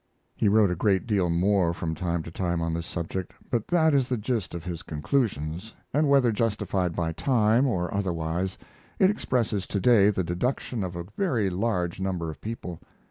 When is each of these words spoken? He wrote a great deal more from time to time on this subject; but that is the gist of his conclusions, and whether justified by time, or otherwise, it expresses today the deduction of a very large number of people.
He 0.35 0.49
wrote 0.49 0.71
a 0.71 0.75
great 0.75 1.05
deal 1.05 1.29
more 1.29 1.75
from 1.75 1.93
time 1.93 2.23
to 2.23 2.31
time 2.31 2.59
on 2.59 2.73
this 2.73 2.87
subject; 2.87 3.33
but 3.51 3.67
that 3.67 3.93
is 3.93 4.07
the 4.07 4.17
gist 4.17 4.55
of 4.55 4.63
his 4.63 4.81
conclusions, 4.81 5.75
and 5.93 6.09
whether 6.09 6.31
justified 6.31 6.95
by 6.95 7.11
time, 7.11 7.67
or 7.67 7.93
otherwise, 7.93 8.57
it 8.97 9.11
expresses 9.11 9.67
today 9.67 10.09
the 10.09 10.23
deduction 10.23 10.83
of 10.83 10.95
a 10.95 11.03
very 11.15 11.51
large 11.51 11.99
number 12.01 12.31
of 12.31 12.41
people. 12.41 12.79